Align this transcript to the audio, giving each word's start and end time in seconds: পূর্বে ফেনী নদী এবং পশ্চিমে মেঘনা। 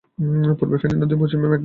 পূর্বে 0.59 0.77
ফেনী 0.81 0.95
নদী 0.95 1.13
এবং 1.13 1.21
পশ্চিমে 1.21 1.41
মেঘনা। 1.43 1.57